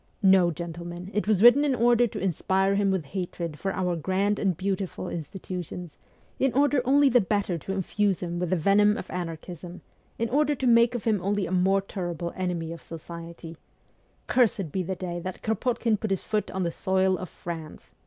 No, 0.39 0.49
gentlemen 0.49 1.11
it 1.13 1.27
was 1.27 1.43
written 1.43 1.63
in 1.63 1.75
order 1.75 2.07
to 2.07 2.19
inspire 2.19 2.73
him 2.73 2.89
with 2.89 3.05
hatred 3.13 3.59
for 3.59 3.71
our 3.71 3.95
grand 3.95 4.39
and 4.39 4.57
beautiful 4.57 5.07
institutions, 5.07 5.99
in 6.39 6.51
order 6.53 6.81
only 6.85 7.07
the 7.07 7.21
better 7.21 7.55
to 7.59 7.71
infuse 7.71 8.19
him 8.19 8.39
with 8.39 8.49
the 8.49 8.55
venom 8.55 8.97
of 8.97 9.11
anarchism, 9.11 9.81
in 10.17 10.27
order 10.29 10.55
to 10.55 10.65
make 10.65 10.95
of 10.95 11.03
him 11.03 11.21
only 11.21 11.45
a 11.45 11.51
more 11.51 11.81
terrible 11.81 12.33
enemy 12.35 12.71
of 12.71 12.81
society.... 12.81 13.57
Cursed 14.25 14.71
be 14.71 14.81
the 14.81 14.95
day 14.95 15.19
that 15.19 15.43
Kropotkin 15.43 15.97
put 15.97 16.09
his 16.09 16.23
foot 16.23 16.49
on 16.49 16.63
the 16.63 16.71
soil 16.71 17.15
of 17.15 17.29
France 17.29 17.91